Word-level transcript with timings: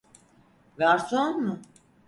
Garson 0.79 1.41
mu? 1.43 1.59